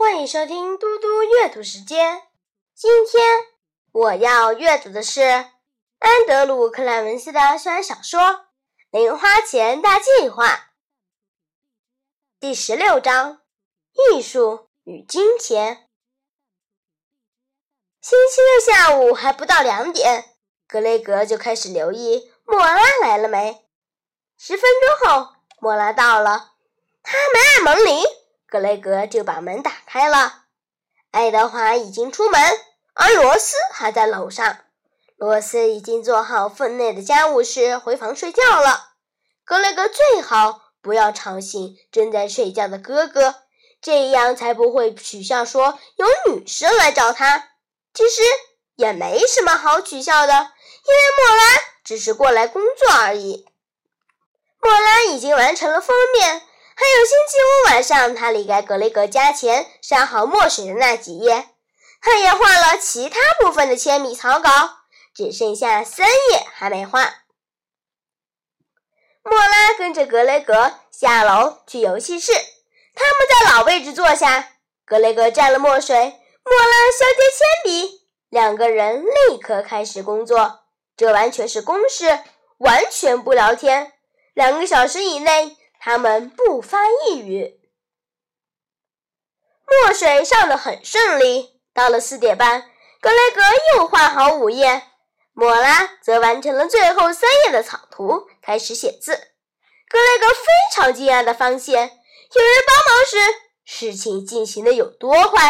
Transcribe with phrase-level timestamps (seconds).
[0.00, 2.22] 欢迎收听嘟嘟阅读时间。
[2.74, 3.22] 今天
[3.92, 8.18] 我要阅读的是安德鲁·克莱文斯的校园小说
[8.90, 10.46] 《零花钱大计划》
[12.40, 13.42] 第十六章：
[13.92, 15.90] 艺术与金钱。
[18.00, 20.34] 星期六下午还不到两点，
[20.66, 23.68] 格雷格就开始留意莫拉来了没。
[24.38, 26.54] 十分钟后，莫拉到了，
[27.02, 28.02] 他没按门铃。
[28.50, 30.46] 格雷格就把门打开了。
[31.12, 32.40] 爱德华已经出门，
[32.94, 34.58] 而罗斯还在楼上。
[35.16, 38.94] 罗斯已经做好分内的家务事，回房睡觉了。
[39.44, 43.36] 格雷格最好不要吵醒正在睡觉的哥哥，
[43.80, 47.50] 这样才不会取笑说有女生来找他。
[47.94, 48.22] 其实
[48.74, 51.44] 也没什么好取笑的，因为莫拉
[51.84, 53.46] 只是过来工作而已。
[54.60, 56.42] 莫拉已经完成了封面。
[56.80, 61.50] 还有星期五晚上，他离开格雷格家前删好墨水的那几页，
[62.00, 64.48] 他也画了其他部分的铅笔草稿，
[65.14, 67.16] 只剩下三页还没画。
[69.22, 72.32] 莫拉跟着格雷格下楼去游戏室，
[72.94, 74.52] 他们在老位置坐下。
[74.86, 78.00] 格雷格蘸了墨水，莫拉削尖铅笔，
[78.30, 80.60] 两个人立刻开始工作。
[80.96, 82.20] 这完全是公事，
[82.56, 83.92] 完全不聊天。
[84.32, 85.58] 两个小时以内。
[85.82, 87.58] 他们不发一语，
[89.66, 91.58] 墨水上的很顺利。
[91.72, 93.40] 到了四点半，格雷格
[93.74, 94.82] 又画好五页，
[95.32, 99.14] 莫拉则完成了最后三页的草图，开始写字。
[99.88, 103.16] 格雷格非常惊讶地发现，有人帮忙时，
[103.64, 105.48] 事情进行的有多快。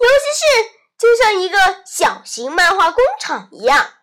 [0.00, 3.94] 尤其是就像一个小型漫画工厂一样。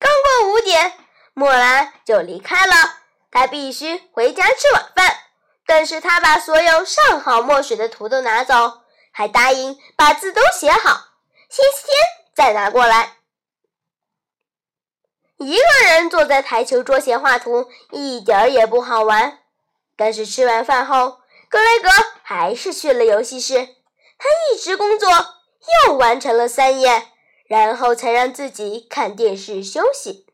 [0.00, 0.98] 刚过五点，
[1.34, 3.05] 莫拉就离开了。
[3.36, 5.14] 他必须回家吃晚饭，
[5.66, 8.80] 但是他把所有上好墨水的图都拿走，
[9.12, 11.08] 还答应把字都写好，
[11.50, 11.94] 星期天
[12.34, 13.18] 再拿过来。
[15.36, 19.40] 一个人坐在台球桌前画图，一点儿也不好玩。
[19.98, 21.90] 但是吃完饭后，格雷格
[22.22, 23.56] 还是去了游戏室，
[24.16, 25.10] 他一直工作，
[25.84, 27.08] 又完成了三页，
[27.46, 30.25] 然后才让自己看电视休息。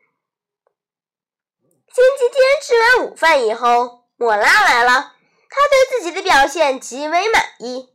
[1.94, 5.12] 星期天吃完午饭以后，莫拉来了。
[5.50, 7.90] 他对自己的表现极为满意。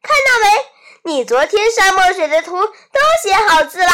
[0.00, 0.66] 看到没？
[1.02, 3.92] 你昨天上墨水的图都写好字啦！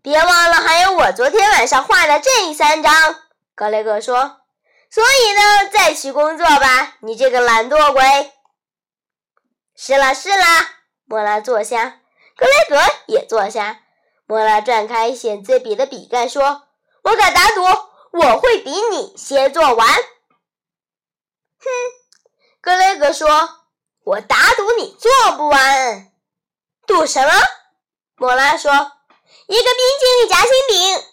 [0.00, 2.92] 别忘了，还有我昨天晚上画的这三张。
[3.56, 4.42] 格雷格说
[4.88, 8.32] ：“所以呢，再去工作吧，你这个懒惰鬼。”
[9.74, 10.70] 是啦，是啦。
[11.06, 11.98] 莫拉坐下，
[12.36, 13.80] 格雷格也坐下。
[14.26, 16.68] 莫拉转开写字笔的笔杆，说
[17.02, 17.64] ：“我敢打赌。”
[18.14, 19.88] 我会比你先做完。
[19.88, 21.68] 哼，
[22.60, 23.28] 格雷格说
[24.06, 26.12] ：“我打赌你做不完。”
[26.86, 27.32] 赌什么？
[28.14, 28.70] 莫拉说
[29.48, 31.04] ：“一个冰淇淋夹心饼。”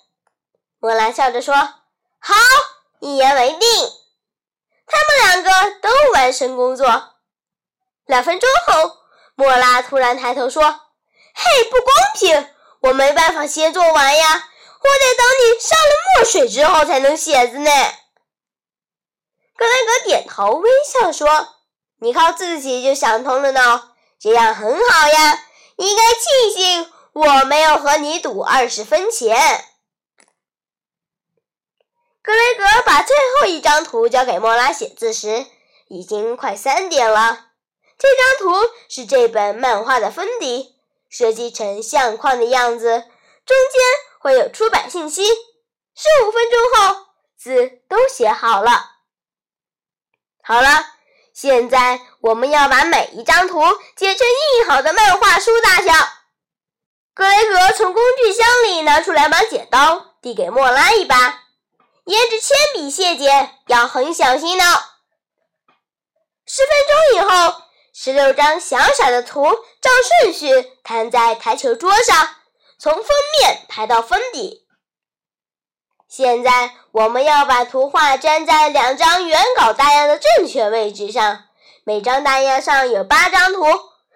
[0.78, 1.56] 莫拉笑着说
[2.22, 2.35] ：“好，
[3.00, 3.59] 一言为定。”
[4.85, 7.16] 他们两个都完成工作。
[8.06, 8.97] 两分钟后，
[9.34, 10.63] 莫拉突然抬头说
[11.34, 12.53] ：“嘿，不公平！
[12.81, 14.50] 我没办法先做完呀。”
[14.84, 17.72] 我得等你上了墨水之后才能写字呢。
[19.56, 21.50] 格雷格点头微笑说
[22.02, 25.46] ：“你靠自己就想通了呢，这样很好呀。
[25.75, 29.38] 应该庆幸我没有和你赌二十分钱。”
[32.24, 35.46] 格雷格把最后一张图交给莫拉写字时，
[35.90, 37.47] 已经快三点了。
[38.00, 40.75] 这张图是这本漫画的封底，
[41.08, 43.02] 设计成相框的样子，
[43.46, 44.10] 中间。
[44.22, 45.26] 会有出版信息。
[45.26, 48.92] 十五分钟后，字都写好了。
[50.44, 50.86] 好了，
[51.34, 53.62] 现在我们要把每一张图
[53.96, 55.94] 剪成印好的漫画书大小。
[57.14, 61.44] 格雷格从工具箱里拿出两把剪刀，递给莫拉一把。
[62.06, 64.84] 沿着铅笔线剪要很小心哦。
[66.46, 67.62] 十分钟以后，
[67.94, 69.90] 十六张小小的图照
[70.22, 72.35] 顺序摊在台球桌上。
[72.81, 73.05] 从封
[73.39, 74.66] 面排到封底。
[76.07, 81.43] 现在我们要把图画粘在两张原稿大样的正确位置上。
[81.83, 83.61] 每张大样上有八张图，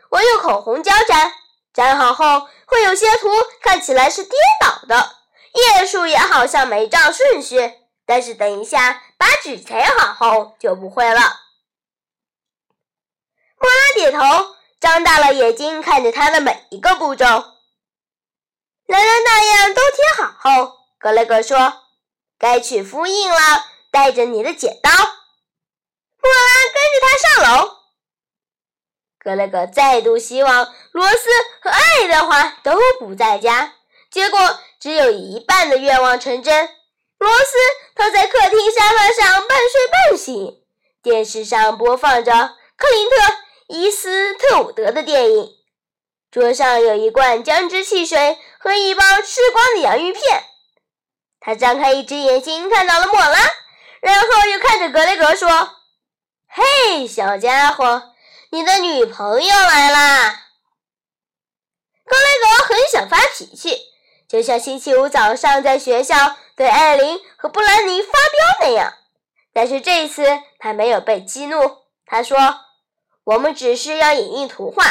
[0.10, 1.32] 我用口红胶粘。
[1.76, 3.30] 粘好后，会有些图
[3.62, 5.16] 看起来是颠倒的，
[5.54, 7.72] 页数也好像没照顺序。
[8.08, 11.22] 但是等一下把纸裁好后就不会了。
[13.60, 17.55] 莫拉点头，张大了眼睛看着他的每一个步骤。
[18.88, 21.82] 两张大样都贴好后，格雷格说
[22.38, 23.38] ：“该去复印了，
[23.92, 24.90] 带着你的剪刀。”
[26.22, 27.76] 莫拉跟着他上楼。
[29.20, 31.30] 格雷格再度希望罗斯
[31.62, 33.74] 和爱德华都不在家，
[34.12, 36.70] 结果只有一半的愿望成真。
[37.18, 37.58] 罗斯
[37.96, 40.64] 躺在客厅沙发上半睡半醒，
[41.02, 42.32] 电视上播放着
[42.78, 43.16] 克林特·
[43.68, 45.55] 伊斯特伍德的电影，
[46.36, 50.44] 桌上有一罐姜汁汽水和一包吃光的洋芋片。
[51.40, 53.40] 他张开一只眼睛看到了莫拉，
[54.02, 55.48] 然后又看着格雷格说
[56.52, 58.12] ：“嘿，小家伙。”
[58.52, 60.48] 你的女朋友来啦！
[62.04, 63.80] 格雷格很想发脾气，
[64.28, 68.94] 就像星期五早上在学校对艾琳和布兰妮发飙那样。
[69.54, 70.26] 但是这次
[70.60, 71.78] 他没有被激怒。
[72.06, 72.38] 他说
[73.24, 74.84] ：“我们只是要影印图画，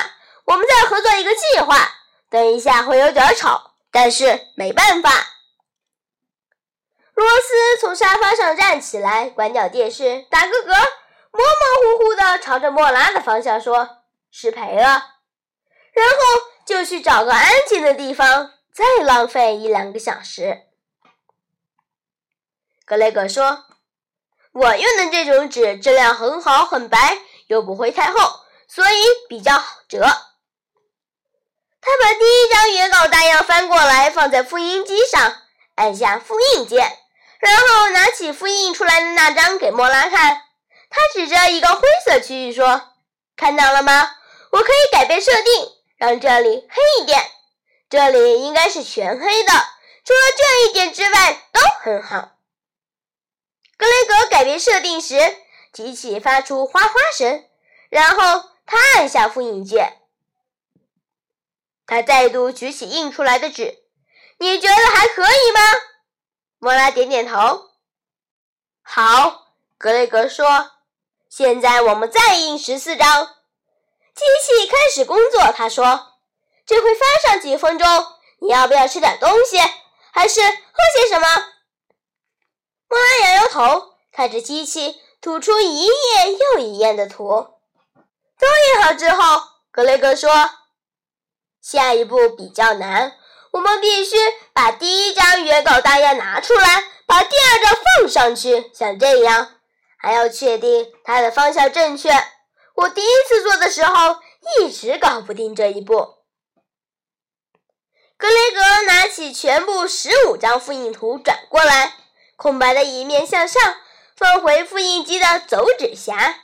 [0.44, 1.90] 我们在合作一个计划。
[2.30, 5.10] 等一下会有点吵，但是没办法。”
[7.14, 10.74] 罗斯从沙发上站起来，关掉电视，打个嗝。
[11.30, 13.98] 模模糊糊的朝着莫拉的方向说
[14.32, 15.14] ：“失陪了。”
[15.94, 16.16] 然后
[16.66, 20.62] 就去找个安静的地方，再浪费一两个小时。
[22.84, 23.64] 格雷格说
[24.50, 28.96] ：“我用的这种纸质量很好，很白，又不会太厚，所以
[29.28, 30.04] 比较好折。”
[31.94, 35.42] 他把第一张原稿大样翻过来，放在复印机上，
[35.76, 36.90] 按下复印键，
[37.38, 40.42] 然后拿起复印出来的那张给莫拉看。
[40.90, 42.94] 他指着一个灰色区域说
[43.36, 44.10] ：“看到了吗？
[44.50, 47.22] 我可以改变设定，让这里黑一点。
[47.88, 49.52] 这里应该是全黑的，
[50.04, 52.30] 除了这一点之外都很好。”
[53.78, 55.36] 格雷格改变设定时，
[55.72, 57.44] 机器发出哗哗声，
[57.88, 60.00] 然后他按下复印键。
[61.86, 63.78] 他再度举起印出来的纸
[64.38, 65.60] ：“你觉得还可以吗？”
[66.58, 67.70] 莫拉点点头。
[68.82, 69.46] 好，
[69.78, 70.70] 格雷格说。
[71.28, 73.26] 现在我们再印十四张，
[74.14, 75.52] 机器开始工作。
[75.52, 76.12] 他说
[76.64, 77.88] ：“这会翻上几分钟。
[78.38, 79.58] 你要不要吃点东西，
[80.12, 80.48] 还是喝
[80.96, 81.26] 些什么？”
[82.88, 85.90] 莫拉摇摇头，看着机器吐出一页
[86.54, 87.26] 又一页的图。
[88.38, 89.42] 都印好之后，
[89.72, 90.30] 格雷格说
[91.64, 93.14] ：“下一步比较难，
[93.52, 94.16] 我们必须
[94.52, 99.52] 把第一张原稿大样拿出来，把第二张放上去，像这样。”
[99.96, 102.10] 还要确定它的方向正确。
[102.74, 104.18] 我第一次做的时候
[104.58, 106.16] 一直搞不定这一步。
[108.18, 111.94] 格雷格拿起全部十五张复印图，转过来，
[112.36, 113.76] 空白的一面向上，
[114.14, 116.34] 放回复印机的走纸匣。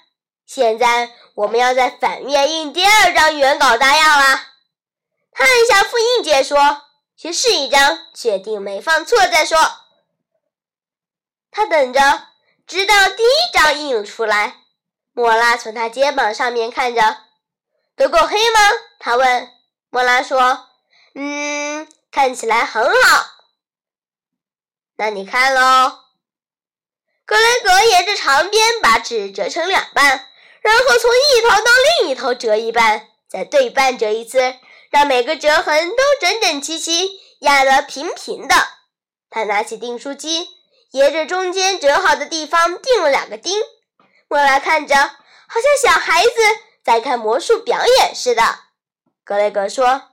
[0.46, 4.50] 现在我们要在反面印第二张原稿大样了。
[5.40, 6.82] 他按下复印键说
[7.16, 9.58] ：“先试一张，确定没放错再说。”
[11.50, 12.28] 他等着。
[12.66, 14.58] 直到第一张印出来，
[15.12, 17.16] 莫拉从他肩膀上面看着，
[17.96, 18.60] 都够黑吗？
[18.98, 19.50] 他问。
[19.88, 20.69] 莫拉说
[21.16, 23.26] ：“嗯，看起来很好。”
[24.98, 26.00] 那你看喽。
[27.25, 30.28] 格雷格沿着长边把纸折成两半，
[30.60, 34.56] 然后从一头到另一头折一半，再对半折一次，
[34.90, 38.54] 让每个折痕都整整齐齐，压得平平的。
[39.31, 40.60] 他拿起订书机。
[40.92, 43.62] 沿着中间折好的地方钉了两个钉。
[44.26, 46.31] 莫拉看着，好像小孩子
[46.82, 48.42] 在看魔术表演似的。
[49.23, 50.11] 格雷格说：“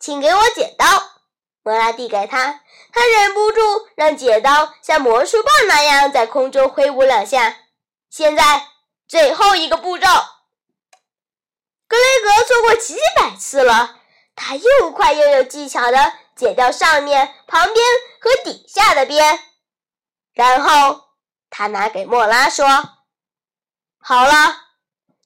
[0.00, 0.86] 请给我剪刀。”
[1.62, 3.60] 莫拉递给他，他忍不住
[3.94, 7.56] 让剪刀像魔术棒那样在空中挥舞两下。
[8.10, 8.66] 现在
[9.06, 10.08] 最后一个步骤，
[11.86, 14.00] 格雷格做过几百次了。
[14.40, 17.84] 他又快又有技巧的剪掉上面、旁边
[18.20, 19.40] 和底下的边。
[20.32, 21.08] 然后
[21.50, 22.64] 他拿给莫拉说
[24.00, 24.54] ：“好了，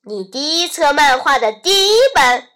[0.04, 2.48] 你第一册漫画的第一本。”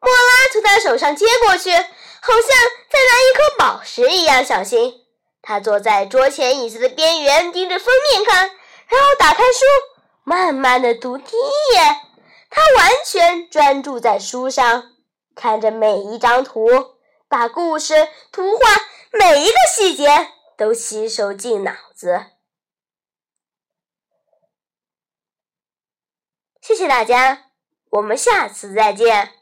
[0.00, 2.48] 莫拉从他手上接过去，好像
[2.88, 5.04] 在拿一颗宝石一样小心。
[5.42, 8.46] 他坐在桌前椅子的边缘，盯着封面看，
[8.86, 9.66] 然后打开书，
[10.24, 11.96] 慢慢的读第一页。
[12.50, 12.62] 他
[13.10, 14.92] 全专注在书上，
[15.34, 16.66] 看着每一张图，
[17.26, 17.94] 把故事、
[18.30, 18.66] 图画
[19.12, 20.06] 每一个细节。
[20.58, 22.26] 都吸收进脑子。
[26.60, 27.52] 谢谢大家，
[27.90, 29.37] 我们下次再见。